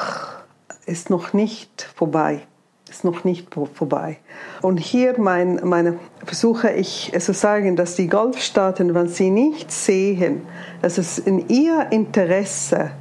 [0.85, 2.47] ist noch nicht vorbei
[2.93, 4.17] ist noch nicht vorbei.
[4.61, 10.43] Und hier mein, meine versuche ich zu sagen, dass die Golfstaaten, wenn sie nicht sehen,
[10.81, 12.91] dass es in ihr Interesse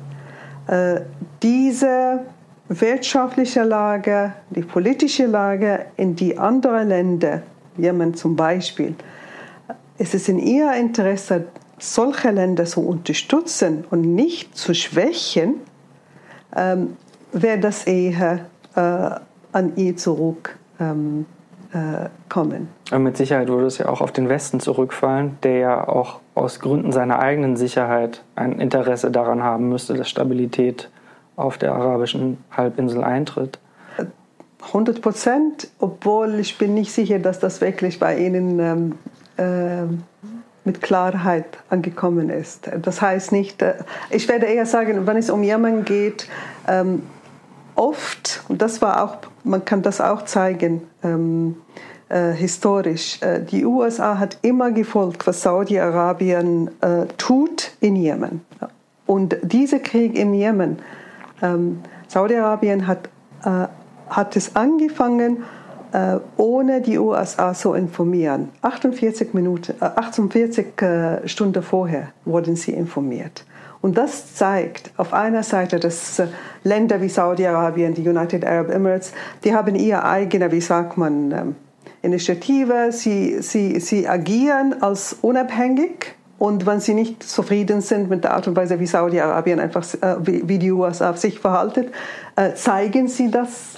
[0.66, 1.00] äh,
[1.42, 2.20] diese
[2.68, 7.42] wirtschaftliche Lage, die politische Lage in die anderen Länder,
[7.76, 8.94] Jemen zum Beispiel,
[9.98, 11.44] es ist in ihr Interesse,
[11.78, 15.57] solche Länder zu unterstützen und nicht zu schwächen,
[16.57, 16.96] ähm,
[17.33, 19.20] wäre das eher äh,
[19.53, 21.27] an ihr zurückkommen.
[21.73, 26.21] Ähm, äh, mit Sicherheit würde es ja auch auf den Westen zurückfallen, der ja auch
[26.35, 30.91] aus Gründen seiner eigenen Sicherheit ein Interesse daran haben müsste, dass Stabilität
[31.37, 33.59] auf der arabischen Halbinsel eintritt.
[34.67, 38.95] 100 Prozent, obwohl ich bin nicht sicher, dass das wirklich bei Ihnen ähm,
[39.37, 39.87] äh,
[40.65, 42.71] mit Klarheit angekommen ist.
[42.81, 43.75] Das heißt nicht, äh,
[44.11, 46.29] ich werde eher sagen, wenn es um Jemen geht,
[46.69, 47.03] ähm,
[47.75, 51.57] oft, und das war auch, man kann das auch zeigen, ähm,
[52.09, 58.42] äh, historisch, äh, die USA hat immer gefolgt, was Saudi-Arabien äh, tut in Jemen.
[59.07, 60.78] Und dieser Krieg im Jemen,
[61.40, 63.09] ähm, Saudi-Arabien hat,
[63.44, 63.66] äh,
[64.09, 65.44] hat es angefangen,
[65.92, 68.50] äh, ohne die USA zu informieren.
[68.62, 73.44] 48, Minuten, 48 äh, Stunden vorher wurden sie informiert.
[73.83, 76.29] Und das zeigt auf einer Seite, dass äh,
[76.62, 81.57] Länder wie Saudi-Arabien, die United Arab Emirates, die haben ihre eigene, wie sagt man, ähm,
[82.01, 82.92] Initiative.
[82.92, 86.14] Sie, sie, sie agieren als unabhängig.
[86.38, 90.16] Und wenn sie nicht zufrieden sind mit der Art und Weise, wie Saudi-Arabien einfach, äh,
[90.21, 91.88] wie, die USA sich verhalten,
[92.37, 93.73] äh, zeigen sie das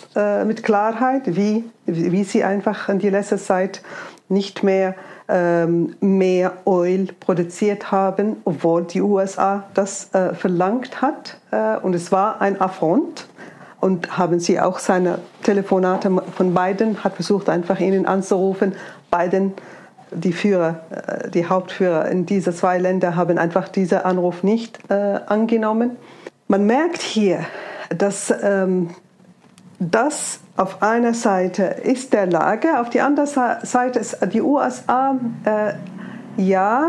[0.46, 3.82] mit Klarheit, wie, wie sie einfach in die letzte Zeit
[4.28, 4.94] nicht mehr
[5.28, 11.38] ähm, mehr Öl produziert haben, obwohl die USA das äh, verlangt hat.
[11.50, 13.26] Äh, und es war ein Affront.
[13.80, 18.74] Und haben Sie auch seine Telefonate von Biden, hat versucht einfach ihnen anzurufen.
[19.10, 19.52] Biden,
[20.10, 25.96] die Führer, äh, die Hauptführer in diese zwei Länder haben einfach diesen Anruf nicht angenommen.
[26.48, 27.40] Man merkt hier,
[27.90, 28.90] dass ähm,
[29.90, 35.74] das auf einer Seite ist der Lage, auf die andere Seite ist die USA, äh,
[36.36, 36.88] ja,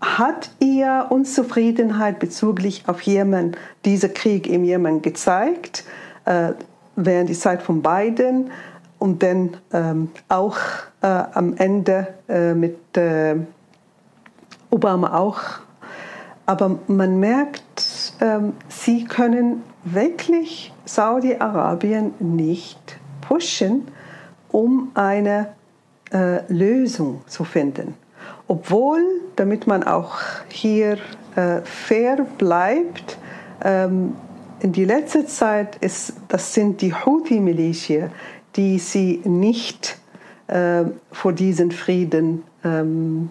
[0.00, 5.84] hat ihr Unzufriedenheit bezüglich auf Jemen, dieser Krieg im Jemen gezeigt,
[6.24, 6.52] äh,
[6.96, 8.50] während die Zeit von Biden
[8.98, 10.56] und dann ähm, auch
[11.00, 13.36] äh, am Ende äh, mit äh,
[14.70, 15.40] Obama auch.
[16.46, 23.88] Aber man merkt, ähm, sie können wirklich Saudi-Arabien nicht pushen,
[24.50, 25.48] um eine
[26.12, 27.94] äh, Lösung zu finden.
[28.46, 29.00] Obwohl,
[29.36, 30.18] damit man auch
[30.48, 30.98] hier
[31.34, 33.18] äh, fair bleibt,
[33.62, 34.14] ähm,
[34.60, 38.10] in die letzte Zeit ist, das sind die Houthi-Militia,
[38.56, 39.98] die sie nicht
[40.46, 43.30] äh, vor diesen Frieden, ähm,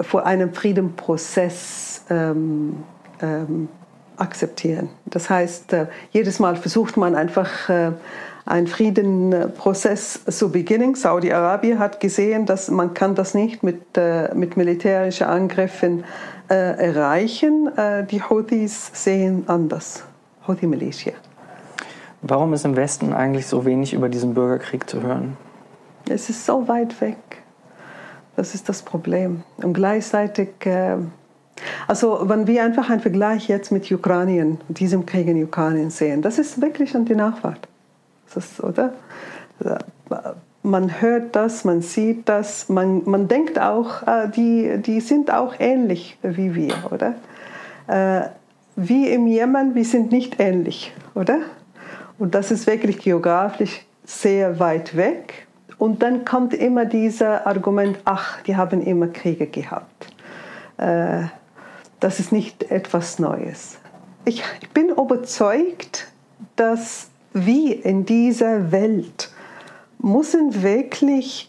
[0.00, 2.82] vor einem Friedenprozess ähm,
[3.22, 3.68] ähm,
[4.16, 4.88] akzeptieren.
[5.06, 7.92] Das heißt, äh, jedes Mal versucht man einfach äh,
[8.46, 10.94] einen Friedenprozess zu beginnen.
[10.94, 16.04] Saudi-Arabien hat gesehen, dass man kann das nicht mit, äh, mit militärischen Angriffen
[16.46, 17.70] erreichen.
[18.10, 20.04] Die Houthis sehen anders,
[20.46, 21.14] Houthi-Militia.
[22.20, 25.38] Warum ist im Westen eigentlich so wenig über diesen Bürgerkrieg zu hören?
[26.06, 27.16] Es ist so weit weg.
[28.36, 29.42] Das ist das Problem.
[29.56, 30.50] Und gleichzeitig
[31.86, 36.38] also wenn wir einfach einen Vergleich jetzt mit Ukrainien, diesem Krieg in Ukraine sehen, das
[36.38, 37.68] ist wirklich an die Nachfahrt.
[38.26, 38.92] Das ist, oder?
[40.62, 45.54] Man hört das, man sieht das, man, man denkt auch, äh, die, die sind auch
[45.58, 47.14] ähnlich wie wir, oder?
[47.86, 48.28] Äh,
[48.76, 51.40] wie im Jemen, wir sind nicht ähnlich, oder?
[52.18, 55.46] Und das ist wirklich geografisch sehr weit weg.
[55.78, 60.12] Und dann kommt immer dieses Argument, ach, die haben immer Kriege gehabt.
[60.78, 61.24] Äh,
[62.04, 63.78] das ist nicht etwas Neues.
[64.26, 66.12] Ich, ich bin überzeugt,
[66.54, 69.30] dass wir in dieser Welt
[69.98, 71.48] müssen wirklich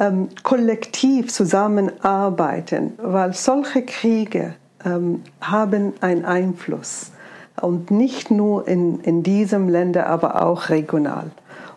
[0.00, 7.12] ähm, kollektiv zusammenarbeiten, weil solche Kriege ähm, haben einen Einfluss
[7.60, 11.30] und nicht nur in, in diesem Länder, aber auch regional.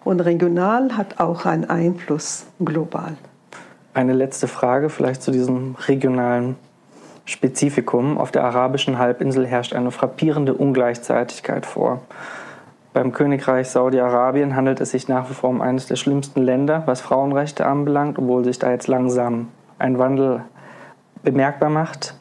[0.04, 3.18] Und regional hat auch einen Einfluss global.
[3.94, 6.56] Eine letzte Frage vielleicht zu diesem regionalen
[7.28, 8.18] Spezifikum.
[8.18, 12.02] Auf der arabischen Halbinsel herrscht eine frappierende Ungleichzeitigkeit vor.
[12.94, 17.02] Beim Königreich Saudi-Arabien handelt es sich nach wie vor um eines der schlimmsten Länder, was
[17.02, 20.42] Frauenrechte anbelangt, obwohl sich da jetzt langsam ein Wandel
[21.22, 22.16] bemerkbar macht.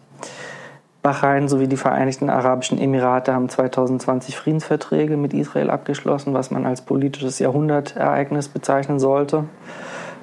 [1.03, 6.83] Bahrain sowie die Vereinigten Arabischen Emirate haben 2020 Friedensverträge mit Israel abgeschlossen, was man als
[6.83, 9.45] politisches Jahrhundertereignis bezeichnen sollte.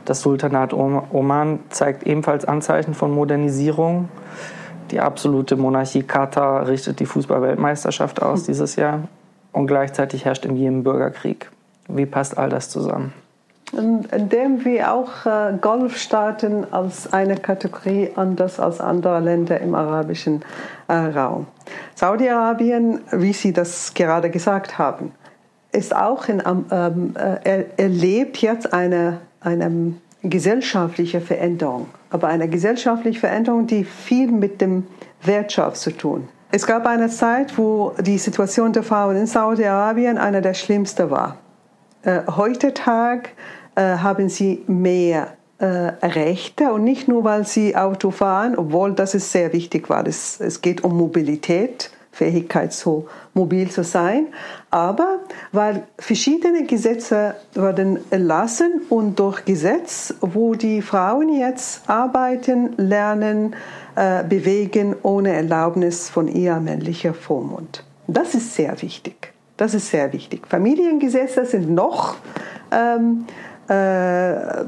[0.03, 4.09] Das Sultanat Oman zeigt ebenfalls Anzeichen von Modernisierung.
[4.93, 8.45] Die absolute Monarchie Katar richtet die Fußballweltmeisterschaft aus hm.
[8.45, 8.99] dieses Jahr
[9.51, 11.49] und gleichzeitig herrscht im Jemen Bürgerkrieg.
[11.87, 13.11] Wie passt all das zusammen?
[13.71, 20.43] Indem wir auch äh, Golfstaaten als eine Kategorie anders als andere Länder im arabischen
[20.87, 21.47] äh, Raum.
[21.95, 25.11] Saudi-Arabien, wie Sie das gerade gesagt haben,
[25.71, 33.67] ist auch in, ähm, äh, erlebt jetzt eine, eine gesellschaftliche Veränderung, aber eine gesellschaftliche Veränderung,
[33.67, 34.87] die viel mit dem
[35.21, 36.27] Wirtschaft zu tun.
[36.51, 41.37] Es gab eine Zeit, wo die Situation der Frauen in Saudi-Arabien eine der schlimmsten war.
[42.03, 43.29] Äh, heute Tag
[43.75, 49.15] äh, haben sie mehr äh, Rechte und nicht nur, weil sie Auto fahren, obwohl das
[49.15, 50.05] ist sehr wichtig war.
[50.05, 54.27] Es, es geht um Mobilität Fähigkeit, so mobil zu sein.
[54.73, 55.19] Aber
[55.51, 63.55] weil verschiedene Gesetze wurden erlassen und durch Gesetz, wo die Frauen jetzt arbeiten, lernen,
[63.95, 67.83] äh, bewegen ohne Erlaubnis von ihr männlicher Vormund.
[68.07, 69.31] Das ist sehr wichtig.
[69.57, 70.47] Das ist sehr wichtig.
[70.47, 72.15] Familiengesetze sind noch
[72.71, 73.25] ähm,
[73.67, 74.65] äh,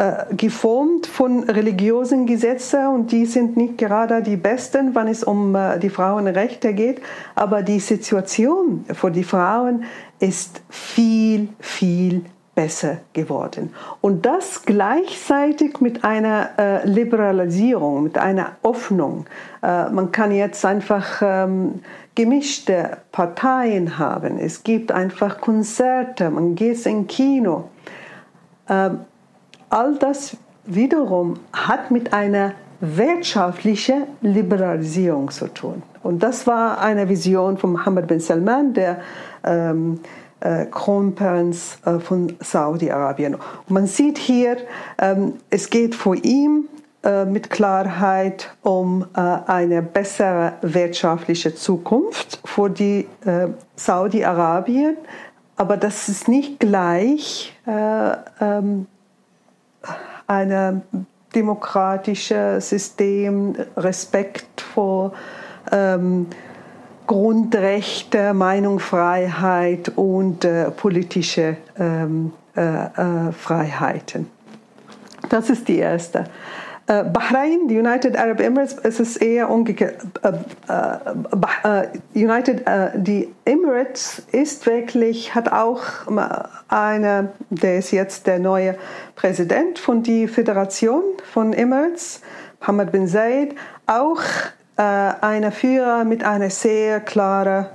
[0.00, 5.54] äh, geformt von religiösen Gesetzen und die sind nicht gerade die besten, wenn es um
[5.54, 7.02] äh, die Frauenrechte geht,
[7.34, 9.84] aber die Situation für die Frauen
[10.18, 12.24] ist viel, viel
[12.54, 13.74] besser geworden.
[14.00, 19.26] Und das gleichzeitig mit einer äh, Liberalisierung, mit einer Öffnung.
[19.60, 21.80] Man kann jetzt einfach ähm,
[22.14, 24.38] gemischte Parteien haben.
[24.38, 27.68] Es gibt einfach Konzerte, man geht ins Kino.
[28.66, 29.00] Ähm,
[29.70, 35.82] all das wiederum hat mit einer wirtschaftlichen Liberalisierung zu tun.
[36.02, 39.00] Und das war eine Vision von Mohammed bin Salman, der
[39.44, 40.00] ähm,
[40.40, 43.36] äh, Kronprinz äh, von Saudi-Arabien.
[43.68, 44.56] Man sieht hier,
[44.98, 46.68] ähm, es geht vor ihm
[47.02, 54.96] äh, mit Klarheit um äh, eine bessere wirtschaftliche Zukunft für die äh, Saudi-Arabien,
[55.56, 58.86] aber das ist nicht gleich äh, ähm,
[60.30, 60.82] ein
[61.34, 65.12] demokratisches System, Respekt vor
[65.72, 66.26] ähm,
[67.06, 74.30] Grundrechte, Meinungsfreiheit und äh, politische ähm, äh, äh, Freiheiten.
[75.28, 76.24] Das ist die erste.
[76.90, 79.94] Äh, Bahrain, die United Arab Emirates, es ist eher umgekehrt.
[80.22, 80.32] Äh,
[81.62, 82.64] äh, United,
[82.96, 85.82] die Emirates ist wirklich, hat auch
[86.68, 88.76] eine, der ist jetzt der neue
[89.14, 92.22] Präsident von der Föderation von Emirates,
[92.60, 93.54] Mohammed bin Zayed,
[93.86, 94.22] auch
[94.76, 97.66] einer Führer mit einer sehr klaren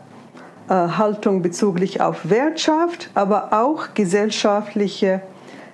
[0.67, 5.21] Haltung bezüglich auf Wirtschaft, aber auch gesellschaftliche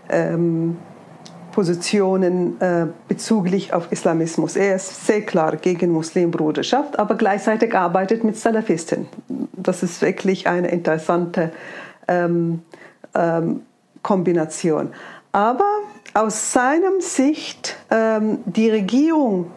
[0.10, 0.78] ähm,
[1.52, 4.56] Positionen äh, bezüglich auf Islamismus.
[4.56, 9.08] Er ist sehr klar gegen Muslimbruderschaft, aber gleichzeitig arbeitet mit Salafisten.
[9.54, 11.52] Das ist wirklich eine interessante
[12.08, 12.62] ähm,
[13.14, 13.62] ähm,
[14.02, 14.90] Kombination.
[15.32, 15.66] Aber
[16.14, 19.52] aus seiner Sicht ähm, die Regierung,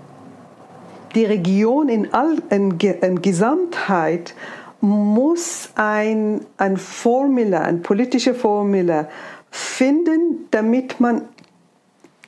[1.14, 4.34] die Region in, all, in, in Gesamtheit
[4.80, 9.08] muss ein, ein Formula, eine politische Formula
[9.50, 11.22] finden, damit man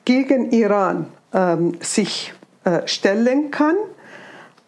[0.07, 2.33] gegen Iran ähm, sich
[2.65, 3.77] äh, stellen kann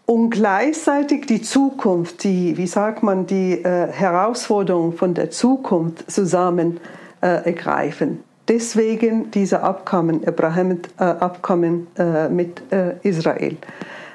[0.05, 6.81] und gleichzeitig die Zukunft, die, wie sagt man, die äh, Herausforderungen von der Zukunft zusammen
[7.23, 8.23] äh, ergreifen.
[8.49, 13.57] Deswegen diese Abkommen, Abraham-Abkommen äh, mit äh, Israel.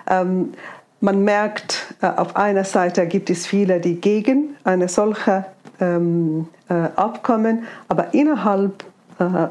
[0.10, 0.54] Ähm,
[1.00, 5.46] man merkt, äh, auf einer Seite gibt es viele, die gegen eine solche
[5.80, 8.93] ähm, Abkommen, aber innerhalb äh,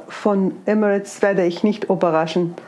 [0.08, 2.60] von Emirates werde ich nicht überraschend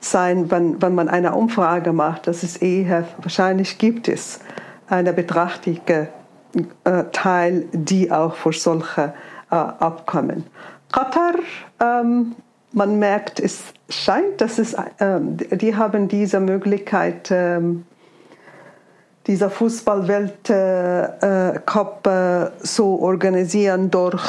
[0.00, 4.40] sein, wenn, wenn man eine Umfrage macht, dass es eher, wahrscheinlich gibt es
[4.88, 6.08] eine betrachtliche
[6.84, 9.14] äh, Teil, die auch für solche
[9.50, 10.44] äh, Abkommen.
[10.92, 11.34] Qatar,
[11.80, 12.36] ähm,
[12.72, 17.84] man merkt, es scheint, dass es, äh, die haben diese Möglichkeit, ähm,
[19.26, 24.22] dieser Fußballweltcup äh, äh, so organisieren durch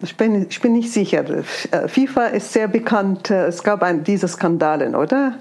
[0.00, 1.24] ich bin, ich bin nicht sicher.
[1.70, 3.30] Äh, FIFA ist sehr bekannt.
[3.30, 5.34] Äh, es gab ein, diese Skandale, oder?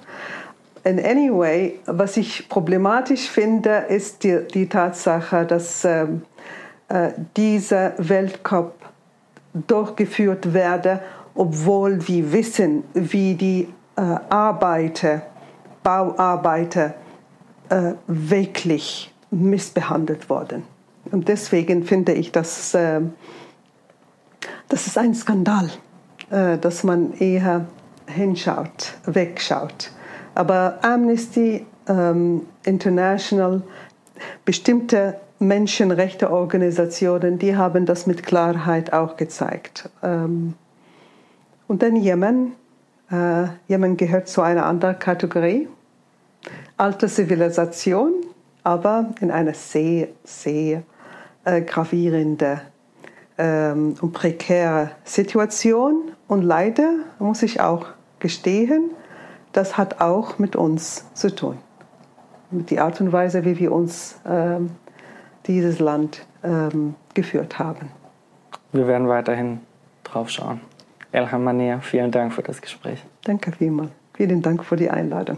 [0.85, 6.21] And anyway, was ich problematisch finde, ist die, die Tatsache, dass ähm,
[6.89, 8.75] äh, dieser Weltcup
[9.67, 11.01] durchgeführt werde,
[11.33, 13.67] obwohl wir wissen, wie die
[13.97, 15.23] äh, Arbeiter,
[15.83, 16.93] Bauarbeiter
[17.69, 20.63] äh, wirklich missbehandelt wurden.
[21.11, 23.01] Und deswegen finde ich, dass äh,
[24.69, 25.69] das ist ein Skandal,
[26.29, 27.65] äh, dass man eher
[28.07, 29.91] hinschaut, wegschaut.
[30.33, 33.61] Aber Amnesty ähm, International,
[34.43, 39.89] bestimmte Menschenrechteorganisationen, die haben das mit Klarheit auch gezeigt.
[40.01, 40.55] Ähm,
[41.67, 42.53] und dann Jemen.
[43.11, 45.67] Äh, Jemen gehört zu einer anderen Kategorie.
[46.77, 48.13] Alte Zivilisation,
[48.63, 50.83] aber in einer sehr, sehr
[51.45, 52.59] äh, gravierenden
[53.37, 56.11] ähm, und prekäre Situation.
[56.27, 57.85] Und leider muss ich auch
[58.19, 58.91] gestehen,
[59.53, 61.57] das hat auch mit uns zu tun.
[62.51, 64.71] Mit der Art und Weise, wie wir uns ähm,
[65.47, 67.91] dieses Land ähm, geführt haben.
[68.73, 69.61] Wir werden weiterhin
[70.03, 70.59] drauf schauen.
[71.11, 73.01] Elham Manea, vielen Dank für das Gespräch.
[73.23, 73.91] Danke vielmals.
[74.13, 75.37] Vielen Dank für die Einladung.